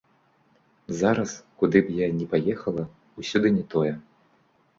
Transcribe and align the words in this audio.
Зараз, 1.01 1.31
куды 1.63 1.77
б 1.89 1.99
я 1.99 2.07
ні 2.17 2.25
паехала, 2.33 2.87
усюды 3.19 3.53
не 3.61 3.69
тое. 3.77 3.93